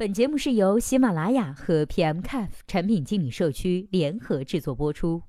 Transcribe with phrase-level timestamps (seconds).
[0.00, 5.20] 本节目是由喜马拉雅和 PMCAF 产品经理社区联合制作播出。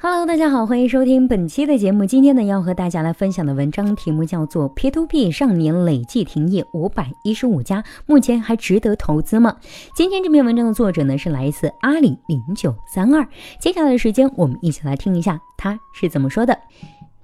[0.00, 2.06] Hello，大家好，欢迎收听本期的节目。
[2.06, 9.56] 今天呢，要和大家来分享的文章题目叫做 “P2P 上年累计停业五百一十五家，目前还值得投资吗？”
[9.96, 13.26] 今天这篇文章的作者呢是来自阿里零九三二。
[13.60, 16.56] 接下来的时间，我们一起来听一下他是怎么说的。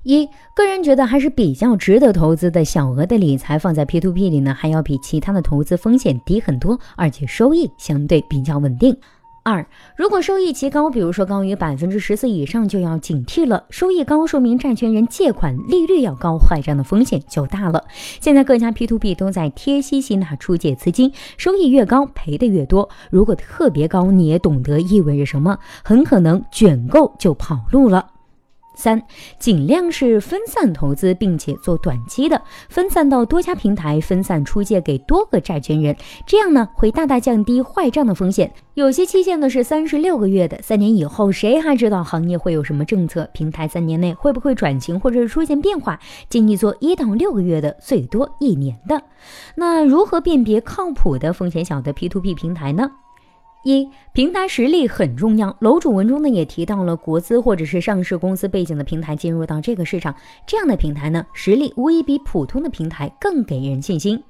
[0.03, 8.97] 一个人觉得还是比较值得投资的小额的理财，放在 P2P 里呢，还要比其他的投资风险低很多，而且收益相对比较稳定。
[9.47, 13.65] 二，如果收益极高，比如说高于百分之十四以上，就要警惕了。
[13.69, 17.85] 收益高说明债权人借款利率要高，坏账的风险就大了。
[18.23, 22.89] 现在各家 P to P 都在贴息吸纳出借资金，收益越高赔的越多。
[23.11, 28.14] 如果特别高，你也懂得意味着什么，很可能卷够就跑路了。
[28.75, 29.03] 三，
[29.39, 38.53] 尽量是分散投资，并且做短期的，分散到多家平台，分散出借给多个债权人，这样呢会大大降低坏账的风险。
[38.75, 43.29] 有些期限呢是三十六个月的，三年以后谁还知道行业会有什么政策？
[43.33, 45.99] 平台三年内会不会转型或者是出现变化？
[46.29, 49.01] 建议做一到六个月的，最多一年的。
[49.55, 52.91] 那如何辨别靠谱的风险小的 P2P 平台呢？
[53.65, 55.57] 一平台实力很重要。
[55.61, 60.15] 楼主文中呢也提到了国资或者是上市公司背景的平台进入到这个市场，
[60.47, 64.23] 这样的平台呢实力无疑比普通的平台更给人信心。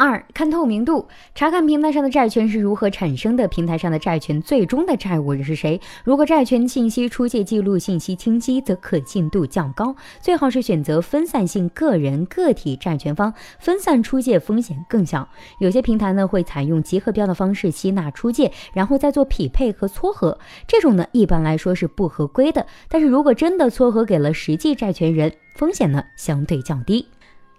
[0.00, 5.78] 二看透明度，查看平台上的债权是如何产生的，平台上的债权最终的债务人是谁。
[6.04, 9.94] 如果债权信息出借记录信息清晰，则可信度较高。
[10.18, 15.28] 最好是选择分散性个人个体债权方，分散出借风险更小。
[15.58, 22.66] 有些平台呢会采用集合标的方式吸纳出借，然后再做匹配和撮合，这种呢一般来说是不合规的。
[22.88, 27.06] 但是如果真的撮合给了实际债权人，风险呢相对较低。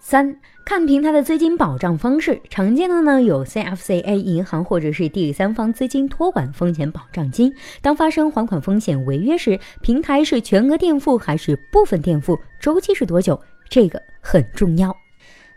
[0.04, 0.36] 三
[0.66, 7.54] 看平台的资金保障方式，常见的呢有 CFCA 银行或者是第三方资金托管风险保障金。
[7.84, 12.36] 当发生还款风险违约时，平台是全额垫付还是部分垫付？
[12.60, 13.40] 周期是多久？
[13.70, 14.94] 这个很重要。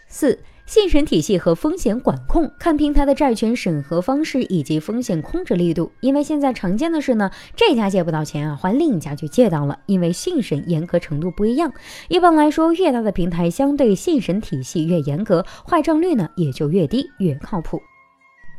[0.07, 0.39] 四。
[0.67, 5.93] 信审体系和风险管控，看平台的债权审核方式以及风险控制力度。
[6.01, 9.79] 因为现在常见的是呢，这家借不到钱啊，还另一家就借到了。
[9.87, 11.73] 因为信审严格程度不一样，
[12.09, 17.81] 一般来说，越大的平台相对信审体系越严格，坏账率呢也就越低，越靠谱。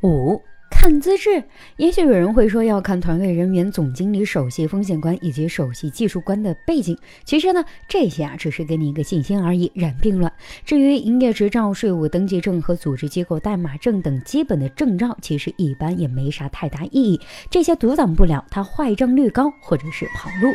[0.04, 0.40] 五。
[0.86, 1.44] 看资质，
[1.78, 6.96] 也许有人会说要看团队人员、总经理、首席风险官以及首席技术官的背景。
[7.24, 10.32] 其实呢，这些啊只是给你一个信心而已，染病了。
[10.64, 17.20] 至于营业执照、税务登记证和组织机构代码证等基本的证照，其实一般也没啥太大意义，
[17.50, 20.54] 这些阻挡不了他坏账率高或者是跑路。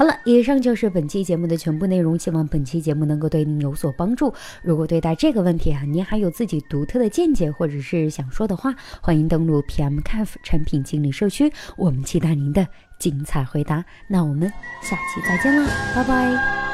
[0.00, 2.18] 好了，以上就是本期节目的全部内容。
[2.18, 4.32] 希望本期节目能够对您有所帮助。
[4.62, 12.66] 如果对待这个问题啊，您还有自己独特的见解或者是想说的话，欢迎登录 pm caf 产品经理社区，我们期待您的
[12.98, 13.84] 精彩回答。
[14.08, 14.50] 那我们
[14.80, 16.69] 下期再见啦，拜拜。